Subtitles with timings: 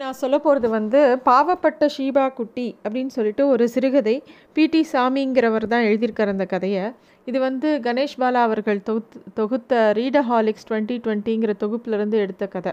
[0.00, 4.14] நான் சொல்ல போகிறது வந்து பாவப்பட்ட ஷீபா குட்டி அப்படின்னு சொல்லிட்டு ஒரு சிறுகதை
[4.56, 6.84] பிடி சாமிங்கிறவர் தான் எழுதியிருக்கார் அந்த கதையை.
[7.26, 12.72] இது வந்து கணேஷ் பாலா அவர்கள் தொகுத்து தொகுத்த ரீடஹாலிக்ஸ் டுவெண்ட்டி டுவெண்ட்டிங்கிற தொகுப்புலேருந்து எடுத்த கதை.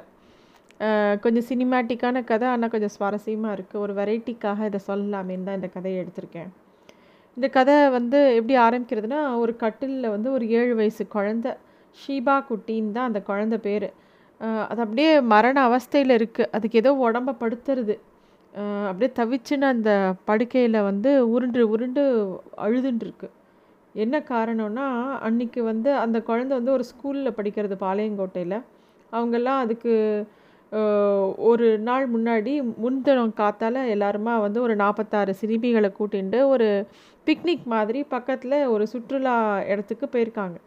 [1.24, 6.50] கொஞ்சம் சினிமேட்டிக்கான கதை ஆனால் கொஞ்சம் சுவாரஸ்யமாக இருக்குது ஒரு வெரைட்டிக்காக இதை சொல்லலாமேன்னு தான் இந்த கதையை எடுத்திருக்கேன்.
[7.38, 11.58] இந்த கதை வந்து எப்படி ஆரம்பிக்கிறதுனா ஒரு கட்டிலில் வந்து ஒரு ஏழு வயசு குழந்த
[11.98, 13.90] ஷீபா குட்டின்னு தான் அந்த குழந்த பேர்.
[14.70, 17.96] அது அப்படியே மரண அவஸ்தையில் இருக்குது அதுக்கு ஏதோ உடம்ப படுத்துறது.
[18.90, 19.92] அப்படியே தவிச்சுன்னு அந்த
[20.30, 22.04] படுக்கையில் வந்து உருண்டு உருண்டு
[22.66, 23.28] அழுதுன்ட்ருக்கு.
[23.96, 24.88] என்ன காரணம்னா
[25.28, 28.58] அன்னைக்கு வந்து அந்த குழந்தை வந்து ஒரு ஸ்கூலில் படிக்கிறது பாளையங்கோட்டையில்.
[29.14, 29.94] அவங்கெல்லாம் அதுக்கு
[31.50, 32.52] ஒரு நாள் முன்னாடி
[32.84, 36.68] முன்தினம் காத்தால் எல்லாருமா வந்து ஒரு நாற்பத்தாறு சிறுமிகளை கூட்டிகிட்டு ஒரு
[37.28, 39.36] பிக்னிக் மாதிரி பக்கத்தில் ஒரு சுற்றுலா
[39.72, 40.58] இடத்துக்கு போயிருக்காங்க.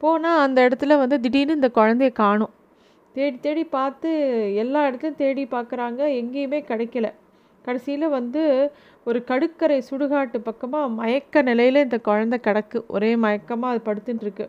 [0.00, 2.52] போனால் அந்த இடத்துல வந்து திடீர்னு இந்த குழந்தைய காணும்.
[3.14, 4.10] தேடி தேடி பார்த்து
[4.62, 6.00] எல்லா இடத்துலையும் தேடி பார்க்குறாங்க.
[6.20, 7.06] எங்கேயுமே கிடைக்கல.
[7.64, 8.42] கடைசியில் வந்து
[9.08, 12.78] ஒரு கடுக்கரை சுடுகாட்டு பக்கமாக மயக்க நிலையில் இந்த குழந்தை கிடக்கு.
[12.96, 14.46] ஒரே மயக்கமாக அது படுத்துட்டுருக்கு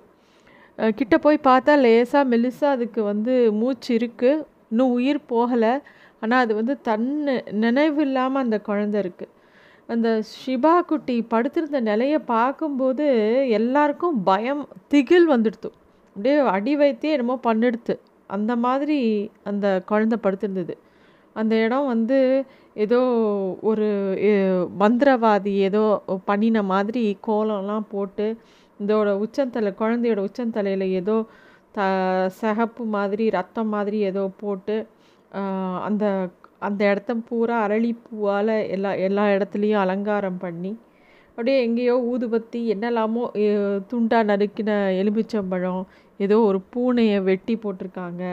[0.99, 5.73] கிட்ட போய் பார்த்தா லேசாக மெலிசாக அதுக்கு வந்து மூச்சு இருக்குது இன்னும் உயிர் போகலை.
[6.23, 7.09] ஆனால் அது வந்து தன்
[7.63, 9.33] நினைவு இல்லாமல் அந்த குழந்தை இருக்குது
[9.93, 13.05] அந்த ஷிபா குட்டி படுத்திருந்த நிலையை பார்க்கும்போது
[13.59, 14.63] எல்லாருக்கும் பயம்
[14.93, 15.69] திகில் வந்துடுத்து.
[16.15, 17.95] அப்படியே அடி வைத்தே என்னமோ பண்ணிடுத்து.
[18.29, 18.97] அந்த மாதிரி
[19.43, 20.73] அந்த குழந்த படுத்திருந்தது.
[21.35, 22.17] அந்த இடம் வந்து
[22.75, 22.99] ஏதோ
[23.61, 23.87] ஒரு
[24.81, 25.83] மந்திரவாதி ஏதோ
[26.25, 28.27] பண்ணின மாதிரி கோலம்லாம் போட்டு
[28.79, 31.15] இதோட உச்சந்தலை குழந்தையோட உச்சந்தலையில் ஏதோ
[31.75, 31.81] த
[32.39, 34.75] சிகப்பு மாதிரி ரத்தம் மாதிரி ஏதோ போட்டு
[35.87, 36.05] அந்த
[36.59, 40.71] அந்த இடத்த பூரா அரளிப்பூவால் எல்லா எல்லா இடத்துலையும் அலங்காரம் பண்ணி
[41.37, 43.23] அப்படியே எங்கேயோ ஊதுபத்தி என்னெல்லாமோ
[43.91, 45.83] துண்டாக நறுக்கின எலுமிச்சம்பழம்
[46.25, 48.23] ஏதோ ஒரு பூனையை வெட்டி போட்டிருக்காங்க.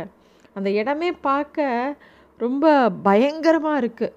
[0.57, 1.97] அந்த இடமே பார்க்க
[2.41, 2.67] ரொம்ப
[3.09, 4.15] பயங்கரமாக இருக்குது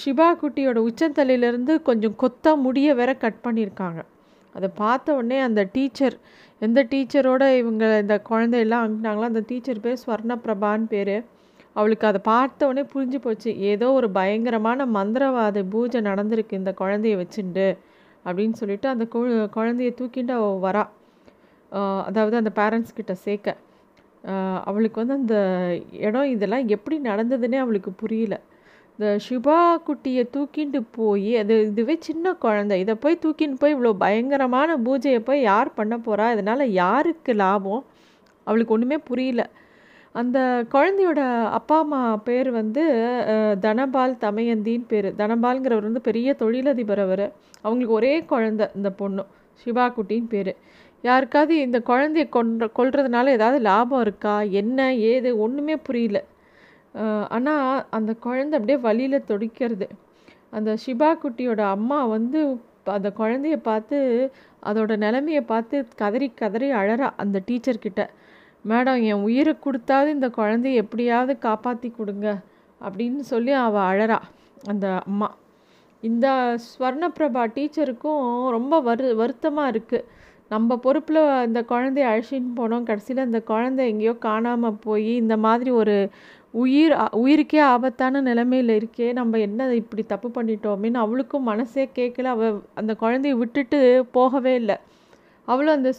[0.00, 4.00] ஷிபா குட்டியோட உச்சந்தலையிலேருந்து கொஞ்சம் கொத்தா முடிய வேற கட் பண்ணியிருக்காங்க.
[4.54, 6.16] அதை பார்த்த உடனே அந்த டீச்சர்
[6.62, 11.16] எந்த டீச்சரோட இவங்க இந்த குழந்தையெல்லாம் அனுப்பினாங்களோ அந்த டீச்சர் பேர் ஸ்வர்ணபிரபான்னு பேர்.
[11.78, 17.66] அவளுக்கு அதை பார்த்த உடனே புரிஞ்சு போச்சு ஏதோ ஒரு பயங்கரமான மந்திரவாத பூஜை நடந்திருக்கு இந்த குழந்தைய வச்சுண்டு
[18.24, 19.04] அப்படின்னு சொல்லிட்டு அந்த
[19.56, 20.84] குழந்தைய தூக்கிட்டு அவள் வரா.
[22.08, 23.56] அதாவது அந்த பேரண்ட்ஸ் கிட்ட சேர்க்க.
[24.68, 25.36] அவளுக்கு வந்து அந்த
[26.06, 28.36] இடம் இதெல்லாம் எப்படி நடந்ததுன்னே அவளுக்கு புரியல.
[28.98, 32.76] இந்த ஷிபா குட்டியை தூக்கிட்டு போய் அது இதுவே சின்ன குழந்தை.
[32.84, 37.82] இதை போய் தூக்கின்னு போய் இவ்வளோ பயங்கரமான பூஜையை போய் யார் பண்ண போகிறா இதனால் யாருக்கு லாபம்?
[38.46, 39.42] அவளுக்கு ஒன்றுமே புரியல.
[40.14, 40.38] அந்த
[40.74, 41.20] குழந்தையோட
[41.58, 42.82] அப்பா அம்மா பேர் வந்து
[43.60, 45.08] தனபால் தமயந்தின்னு பேர்.
[45.20, 47.26] தனபால்ங்கிறவர் வந்து பெரிய தொழிலதிபர் அவர்.
[47.64, 49.24] அவங்களுக்கு ஒரே குழந்தை இந்த பொண்ணு.
[49.60, 50.52] சிவா குட்டின்னு பேர்.
[51.08, 54.34] யாருக்காவது இந்த குழந்தைய கொன்ற கொள்றதுனால ஏதாவது லாபம் இருக்கா?
[54.60, 54.78] என்ன?
[55.12, 55.30] ஏது?
[55.44, 56.18] ஒன்றுமே புரியல.
[57.36, 59.86] ஆனால் அந்த குழந்தை அப்படியே வழியில் துடிக்கிறது.
[60.56, 62.40] அந்த ஷிபா குட்டியோட அம்மா வந்து
[62.96, 63.96] அந்த குழந்தைய பார்த்து
[64.68, 68.02] அதோட நிலமையை பார்த்து கதறி கதறி அழறா அந்த டீச்சர்கிட்ட
[68.64, 72.28] மேடம் என் உயிரை கொடுத்தாவது இந்த குழந்தைய எப்படியாவது காப்பாற்றி கொடுங்க
[72.80, 74.18] அப்படின்னு சொல்லி அவள் அழறா
[74.70, 75.28] அந்த அம்மா.
[76.02, 76.26] இந்த
[76.66, 78.24] ஸ்வர்ணபிரபா டீச்சருக்கும்
[78.56, 80.06] ரொம்ப வரு வருத்தமாக இருக்குது
[80.50, 82.84] நம்ம பொறுப்பில் இந்த குழந்தைய அழைச்சின்னு போனோம்.
[82.88, 85.96] கடைசியில் இந்த குழந்தை எங்கேயோ காணாமல் போய் இந்த மாதிரி ஒரு
[86.62, 92.30] உயிர் உயிருக்கே ஆபத்தான நிலைமையில் இருக்கே நம்ம என்ன இப்படி தப்பு பண்ணிட்டோமேன்னு அவளுக்கும் மனசே கேட்கல.
[92.36, 93.80] அவள் அந்த குழந்தைய விட்டுட்டு
[94.16, 94.76] போகவே இல்லை.
[95.48, 95.90] அவளும் அந்த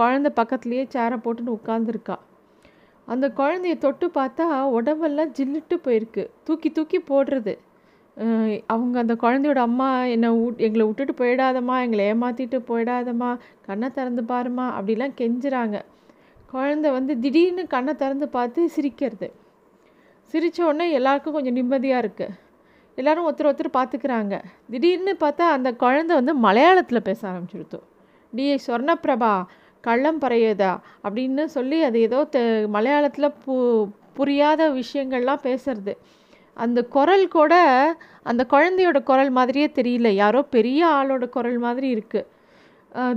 [0.00, 2.16] குழந்தை பக்கத்துலேயே சேரை போட்டுன்னு உட்காந்துருக்கா
[3.08, 4.46] அந்த குழந்தைய தொட்டு பார்த்தா
[4.76, 6.22] உடம்பெல்லாம் ஜில்லுட்டு போயிருக்கு.
[6.44, 7.52] தூக்கி தூக்கி போடுறது.
[8.74, 13.30] அவங்க அந்த குழந்தையோட அம்மா என்னை விட் எங்களை விட்டுட்டு போயிடாதம்மா எங்களை ஏமாற்றிட்டு போயிடாதம்மா
[13.66, 15.76] கண்ணை திறந்து பாரும்மா அப்படிலாம் கெஞ்சுறாங்க.
[16.46, 19.28] குழந்தை வந்து திடீர்னு கண்ணை திறந்து பார்த்து சிரிக்கிறது.
[20.34, 22.34] சிரித்த உடனே எல்லாருக்கும் கொஞ்சம் நிம்மதியாக இருக்குது
[22.98, 24.34] எல்லோரும் ஒருத்தர் ஒருத்தர் பார்த்துக்கிறாங்க.
[24.70, 27.86] திடீர்னு பார்த்தா அந்த குழந்தை வந்து மலையாளத்தில் பேச ஆரம்பிச்சிருத்தோம்
[28.32, 29.32] டி சொர்ணப்பிரபா
[29.84, 30.72] கள்ளம் பறையுதா?
[31.04, 32.40] அப்படின்னு சொல்லி அது ஏதோ தெ
[32.76, 33.54] மலையாளத்தில் பு
[34.14, 35.92] புரியாத விஷயங்கள்லாம் பேசுறது.
[36.56, 37.54] அந்த குரல் கூட
[38.22, 40.08] அந்த குழந்தையோட குரல் மாதிரியே தெரியல.
[40.22, 42.24] யாரோ பெரிய ஆளோட குரல் மாதிரி இருக்குது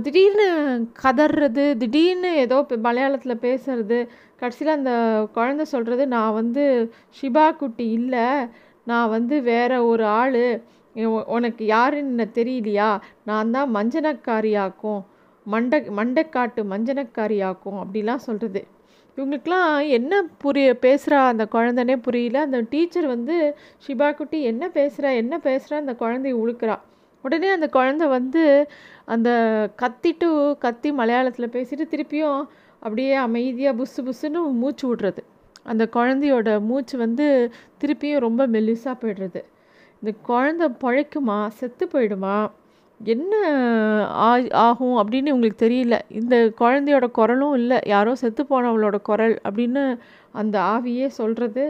[0.02, 0.46] திடீர்னு
[1.02, 2.56] கதறது திடீர்னு ஏதோ
[2.86, 3.98] மலையாளத்தில் பேசுறது
[4.36, 4.92] கடைசியில் அந்த
[5.32, 6.64] குழந்தை சொல்கிறது நான் வந்து
[7.18, 8.26] ஷிபா குட்டி இல்லை
[8.86, 10.42] நான் வந்து வேற ஒரு ஆள்
[11.36, 12.90] உனக்கு யாருன்னு தெரியலையா?
[13.24, 15.00] நான் தான் மஞ்சனக்காரியாக்கும்
[15.46, 18.62] மண்ட மண்டைக்காட்டு மஞ்சனக்காரியாக்கும் அப்படிலாம் சொல்கிறது
[19.16, 22.40] இவங்களுக்கெலாம் என்ன புரிய பேசுகிறா அந்த குழந்தனே புரியல.
[22.40, 26.78] அந்த டீச்சர் வந்து ஷிபா குட்டி என்ன பேசுகிறா என்ன பேசுகிறா அந்த குழந்தைய உழுக்கிறா.
[27.22, 28.68] உடனே அந்த குழந்தை வந்து
[29.04, 29.30] அந்த
[29.82, 32.46] கத்திட்டு கத்தி மலையாளத்தில் பேசிட்டு திருப்பியும்
[32.78, 35.18] அப்படியே அமைதியாக புஸ்ஸு புஸ்ஸுன்னு மூச்சு விடுறது.
[35.62, 39.40] அந்த குழந்தையோட மூச்சு வந்து திருப்பியும் ரொம்ப மெல்லிசாக போய்டுறது.
[40.02, 41.48] இந்த குழந்த பழைக்குமா?
[41.48, 42.50] செத்து போயிடுமா?
[43.14, 43.34] என்ன
[44.64, 45.96] ஆகும் அப்படின்னு உங்களுக்கு தெரியல.
[46.20, 47.78] இந்த குழந்தையோட குரலும் இல்லை.
[47.92, 49.82] யாரோ செத்து போனவளோட குரல் அப்படின்னு
[50.40, 51.64] அந்த ஆவியே சொல்கிறது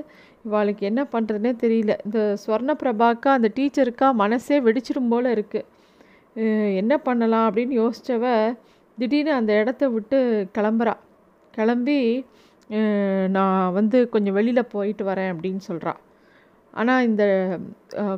[0.48, 1.94] இவாளுக்கு என்ன பண்ணுறதுனே தெரியல.
[2.06, 5.68] இந்த ஸ்வர்ண பிரபாக்கா அந்த டீச்சருக்கா மனசே வெடிச்சிடும் போல் இருக்குது
[6.82, 8.24] என்ன பண்ணலாம் அப்படின்னு யோசித்தவ
[8.98, 10.18] திடீர்னு அந்த இடத்த விட்டு
[10.58, 10.94] கிளம்புறா.
[11.54, 12.00] கிளம்பி
[13.36, 16.00] நான் வந்து கொஞ்சம் வெளியில் போயிட்டு வரேன் அப்படின்னு சொல்கிறாள்
[16.74, 17.24] ஆனால் இந்த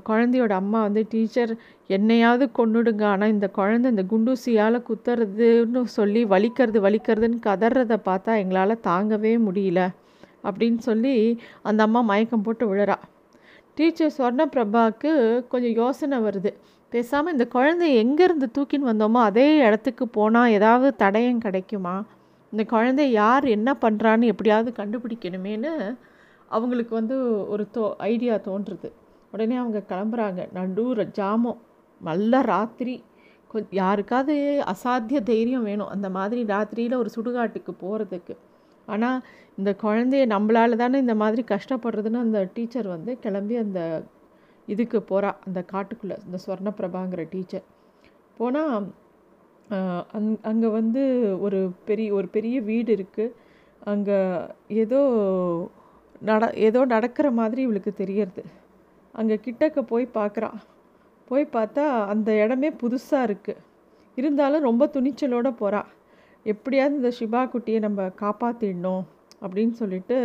[0.08, 1.52] குழந்தையோட அம்மா வந்து டீச்சர்
[1.88, 9.32] என்னையாவது கொண்டுடுங்க ஆனால் இந்த குழந்தை இந்த குண்டூசியால் குத்துறதுன்னு சொல்லி வலிக்கிறது வலிக்கிறதுன்னு கதறதை பார்த்தா எங்களால் தாங்கவே
[9.46, 9.80] முடியல.
[10.44, 11.14] அப்படின்னு சொல்லி
[11.62, 12.96] அந்த அம்மா மயக்கம் போட்டு விழுறா.
[13.76, 15.10] டீச்சர் சொர்ண பிரபாவுக்கு
[15.52, 16.50] கொஞ்சம் யோசனை வருது.
[16.92, 21.94] பேசாமல் இந்த குழந்தைய எங்கேருந்து தூக்கின்னு வந்தோமோ அதே இடத்துக்கு போனால் ஏதாவது தடயம் கிடைக்குமா?
[22.52, 25.72] இந்த குழந்தை யார் என்ன பண்ணுறான்னு எப்படியாவது கண்டுபிடிக்கணுமேனு
[26.56, 27.16] அவங்களுக்கு வந்து
[27.54, 28.88] ஒரு தோ ஐடியா தோன்றுறது
[29.34, 30.40] உடனே அவங்க கிளம்புறாங்க.
[30.58, 31.60] நடுற ஜாமம்.
[32.00, 32.94] நல்ல ராத்திரி.
[33.80, 34.34] யாருக்காவது
[34.72, 35.90] அசாத்திய தைரியம் வேணும்.
[35.94, 38.34] அந்த மாதிரி ராத்திரியில் ஒரு சுடுகாட்டுக்கு போகிறதுக்கு
[38.92, 39.18] ஆனால்
[39.58, 43.80] இந்த குழந்தைய நம்மளால தானே இந்த மாதிரி கஷ்டப்படுறதுன்னு அந்த டீச்சர் வந்து கிளம்பி அந்த
[44.68, 47.64] இதுக்கு போகிறா அந்த காட்டுக்குள்ளே இந்த ஸ்வர்ணபிரபாங்கிற டீச்சர்.
[48.38, 48.72] போனால்
[50.16, 51.02] அங் அங்கே வந்து
[51.46, 53.34] ஒரு பெரிய ஒரு பெரிய வீடு இருக்குது
[53.92, 54.18] அங்கே
[54.82, 55.00] ஏதோ
[56.22, 58.42] நட ஏதோ நடக்கிற மாதிரி இவளுக்கு தெரியறது.
[59.14, 60.50] அங்கே கிட்டக்க போய் பார்க்குறா
[61.28, 63.62] போய் பார்த்தா அந்த இடமே புதுசாக இருக்குது
[64.18, 65.80] இருந்தாலும் ரொம்ப துணிச்சலோடு போகிறா
[66.46, 69.04] எப்படியாவது இந்த சிபா குட்டியை நம்ம காப்பாற்றிடணும்
[69.42, 70.16] அப்படின்னு சொல்லிட்டு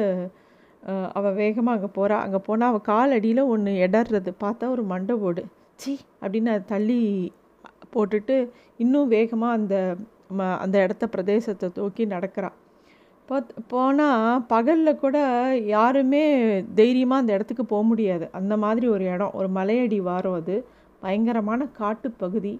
[1.17, 5.43] அவள் வேகமாக அங்கே போகிறா அங்கே போனால் அவள் கால் அடியில் ஒன்று இடர்றது பார்த்தா ஒரு மண்டை ஓடு.
[5.75, 6.99] சி அப்படின்னு அதை தள்ளி
[7.93, 8.35] போட்டுட்டு
[8.83, 9.75] இன்னும் வேகமாக அந்த
[10.37, 12.55] ம அந்த இடத்த பிரதேசத்தை தூக்கி நடக்கிறாள்
[13.29, 15.17] பத் போனால் பகலில் கூட
[15.65, 16.21] யாருமே
[16.75, 18.25] தைரியமாக அந்த இடத்துக்கு போக முடியாது.
[18.31, 19.33] அந்த மாதிரி ஒரு இடம்.
[19.33, 20.55] ஒரு மலையடி வாரம் அது.
[20.99, 22.53] பயங்கரமான காட்டு பகுதி.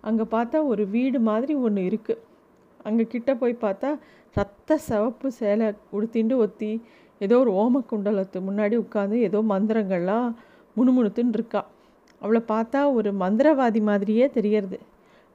[0.00, 2.22] அங்கே பார்த்தா ஒரு வீடு மாதிரி ஒன்று இருக்குது
[2.82, 3.90] அங்கே கிட்ட போய் பார்த்தா
[4.36, 6.70] ரத்த சிவப்பு சேலை உடுத்திண்டு ஒத்தி
[7.20, 10.28] ஏதோ ஒரு ஓமக்குண்டலத்து முன்னாடி உட்காந்து ஏதோ மந்திரங்கள்லாம்
[10.76, 11.62] முணுமுணுத்துன்னு இருக்கா.
[12.22, 14.78] அவளை பார்த்தா ஒரு மந்திரவாதி மாதிரியே தெரியறது.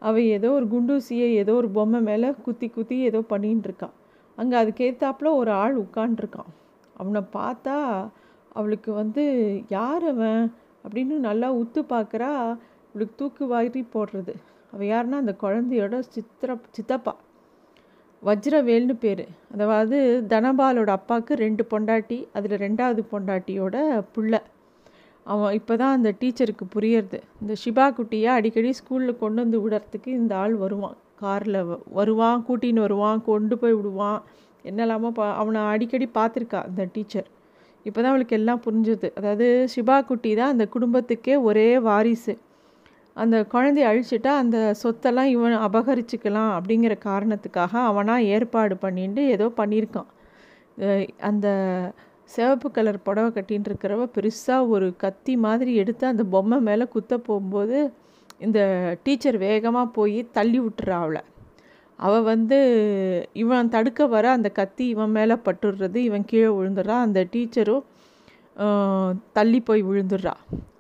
[0.02, 3.96] அவள் ஏதோ ஒரு குண்டூசியை ஏதோ ஒரு பொம்மை மேலே குத்தி குத்தி ஏதோ பண்ணின்னு இருக்கான்
[4.40, 6.52] அங்கே அதுக்கேற்றாப்புல ஒரு ஆள் உட்காண்ட்ருக்கான்
[6.96, 7.78] அவனை பார்த்தா
[8.54, 9.24] அவளுக்கு வந்து
[9.70, 10.44] யார் அவன்?
[10.84, 12.30] அப்படின்னு நல்லா உத்து பார்க்குறா
[12.90, 14.34] அவளுக்கு தூக்கு வாரி போடுறது.
[14.74, 17.14] அவள் யாருன்னா அந்த குழந்தையோட சித்திர சித்தப்பா.
[18.24, 19.26] வஜ்ரவேல்னு பேர்.
[19.54, 19.98] அதாவது
[20.30, 23.76] தனபாலோட அப்பாவுக்கு ரெண்டு பொண்டாட்டி அதில் ரெண்டாவது பொண்டாட்டியோட
[24.16, 24.34] புள்ள.
[25.26, 27.20] அவன் இப்போ தான் அந்த டீச்சருக்கு புரியறது.
[27.42, 30.98] இந்த ஷிபா குட்டியை அடிக்கடி ஸ்கூலில் கொண்டு வந்து விடுறதுக்கு இந்த ஆள் வருவான்.
[31.24, 31.60] காரில்
[32.00, 34.20] வருவான் கூட்டின்னு வருவான் கொண்டு போய் விடுவான்.
[34.70, 37.28] என்னெல்லாமோ பா அவனை அடிக்கடி பார்த்துருக்கா அந்த டீச்சர்.
[37.86, 39.08] இப்போ தான் அவளுக்கு எல்லாம் புரிஞ்சுது.
[39.20, 42.34] அதாவது ஷிபா குட்டி தான் அந்த குடும்பத்துக்கே ஒரே வாரிசு.
[43.16, 50.10] அந்த குழந்தைய அழிச்சிட்டா அந்த சொத்தெல்லாம் இவன் அபகரிச்சுக்கலாம் அப்படிங்கிற காரணத்துக்காக அவனாக ஏற்பாடு பண்ணிட்டு ஏதோ பண்ணியிருக்கான்.
[51.30, 51.48] அந்த
[52.34, 57.78] சிவப்பு கலர் புடவை கட்டின்னு இருக்கிறவ பெருசாக ஒரு கத்தி மாதிரி எடுத்து அந்த பொம்மை மேலே குத்த போகும்போது
[58.46, 58.60] இந்த
[59.04, 61.22] டீச்சர் வேகமாக போய் தள்ளி விட்டுறா அவளை.
[62.00, 62.58] அவள் வந்து
[63.42, 67.86] இவன் தடுக்க வர அந்த கத்தி இவன் மேலே பட்டுடுறது இவன் கீழே விழுந்துடுறா அந்த டீச்சரும்
[69.38, 70.34] தள்ளி போய் விழுந்துடுறா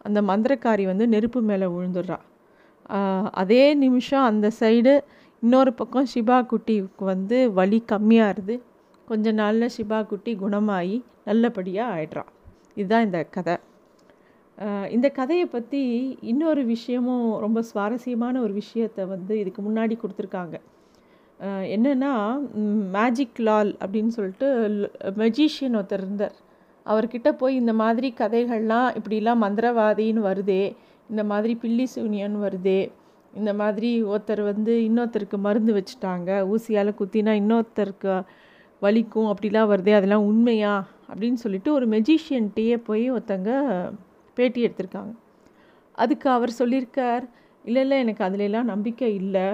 [0.07, 2.19] அந்த மந்திரக்காரி வந்து நெருப்பு மேலே விழுந்துடுறா
[3.41, 4.93] அதே நிமிஷம் அந்த சைடு
[5.43, 8.55] இன்னொரு பக்கம் ஷிபா குட்டிக்கு வந்து வலி கம்மியாக இருது.
[9.07, 10.97] கொஞ்ச நாளில் ஷிபா குட்டி குணமாகி
[11.27, 12.31] நல்லபடியாக ஆயிடுறான்
[12.79, 13.55] இதுதான் இந்த கதை.
[14.91, 15.81] இந்த கதையை பற்றி
[16.21, 20.55] இன்னொரு விஷயமும் ரொம்ப சுவாரஸ்யமான ஒரு விஷயத்தை வந்து இதுக்கு முன்னாடி கொடுத்துருக்காங்க.
[21.75, 22.13] என்னென்னா
[22.95, 24.47] மேஜிக் லால் அப்படின்னு சொல்லிட்டு
[25.23, 26.35] மெஜிஷியன் ஒருத்தர் இருந்தார்.
[26.85, 30.63] அவர்கிட்ட போய் இந்த மாதிரி கதைகள்லாம் இப்படிலாம் மந்திரவாதின்னு வருதே
[31.09, 32.81] இந்த மாதிரி பில்லி சூனியன் வருதே
[33.33, 38.13] இந்த மாதிரி ஒருத்தர் வந்து இன்னொருத்தருக்கு மருந்து வச்சுட்டாங்க ஊசியால் குத்தினா இன்னொருத்தருக்கு
[38.81, 40.75] வலிக்கும் அப்படிலாம் வருதே அதெல்லாம் உண்மையா
[41.09, 43.51] அப்படின்னு சொல்லிட்டு ஒரு மெஜிஷியன்கிட்டயே போய் ஒருத்தங்க
[44.39, 45.13] பேட்டி எடுத்திருக்காங்க.
[46.03, 47.25] அதுக்கு அவர் சொல்லியிருக்கார்
[47.65, 49.47] இல்லை இல்லை எனக்கு அதிலெல்லாம் நம்பிக்கை இல்லை.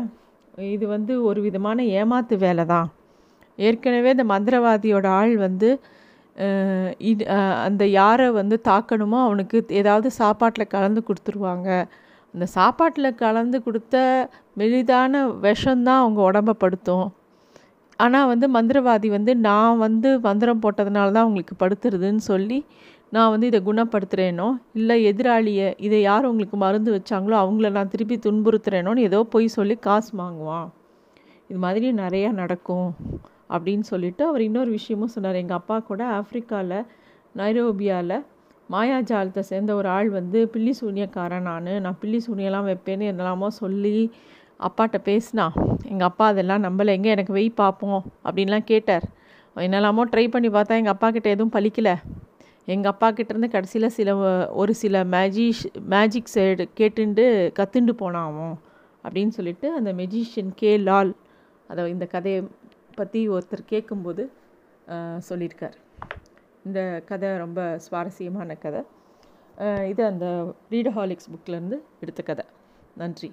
[0.76, 2.90] இது வந்து ஒரு விதமான ஏமாத்து வேலை தான்.
[3.58, 5.70] ஏற்கனவே இந்த மந்திரவாதியோட ஆள் வந்து
[7.66, 11.70] அந்த யாரை வந்து தாக்கணுமோ அவனுக்கு ஏதாவது சாப்பாட்டில் கலந்து கொடுத்துருவாங்க.
[12.34, 13.96] அந்த சாப்பாட்டில் கலந்து கொடுத்த
[14.60, 17.08] மெலிதான விஷம்தான் அவங்க உடம்ப படுத்தும்.
[18.00, 22.60] ஆனால் வந்து மந்திரவாதி வந்து நான் வந்து மந்திரம் போட்டதுனால தான் அவங்களுக்கு படுத்துறதுன்னு சொல்லி
[23.14, 24.48] நான் வந்து இதை குணப்படுத்துகிறேனோ
[24.80, 30.12] இல்லை எதிராளியை இதை யார் உங்களுக்கு மருந்து வச்சாங்களோ அவங்கள நான் திருப்பி துன்புறுத்துறேனோன்னு ஏதோ போய் சொல்லி காசு
[30.22, 30.68] வாங்குவான்.
[31.50, 32.90] இது மாதிரி நிறையா நடக்கும்
[33.56, 35.42] அப்படின்னு சொல்லிட்டு அவர் இன்னொரு விஷயமும் சொன்னார்.
[35.44, 36.80] எங்கள் அப்பா கூட ஆஃப்ரிக்காவில்
[37.36, 38.18] நைரோபியாவில்
[38.70, 41.72] மாயாஜாலத்தை சேர்ந்த ஒரு ஆள் வந்து பில்லி சூனியக்காரன் நான்.
[41.86, 43.96] நான் பில்லி சூனியெல்லாம் வைப்பேன்னு என்னெல்லாமோ சொல்லி
[44.68, 45.46] அப்பாட்ட பேசினா
[45.92, 46.92] எங்கள் அப்பா அதெல்லாம் நம்பலை.
[46.98, 49.08] எங்கே எனக்கு வெய் பார்ப்போம் அப்படின்லாம் கேட்டார்.
[49.56, 51.96] என்னெல்லாமோ ட்ரை பண்ணி பார்த்தா எங்கள் அப்பா கிட்ட எதுவும் பலிக்கலை.
[52.74, 54.12] எங்கள் அப்பா கிட்டேருந்து கடைசியில் சில
[54.62, 57.26] ஒரு சில மேஜிஷ் மேஜிக் சைடு கேட்டுண்டு
[57.60, 58.56] கற்றுண்டு போனாவும்
[59.06, 61.12] அப்படின்னு சொல்லிட்டு அந்த மெஜிஷியன் கே லால்
[61.68, 62.42] அதை இந்த கதையை
[62.96, 64.24] பற்றி ஒருத்தர் கேட்கும்போது
[65.30, 65.78] சொல்லியிருக்கார்.
[66.66, 68.82] இந்த கதை ரொம்ப சுவாரஸ்யமான கதை.
[69.92, 70.26] இது அந்த
[70.72, 72.46] ரீடஹாலிக்ஸ் புக்கிலேருந்து எடுத்த கதை.
[73.02, 73.30] நன்றி.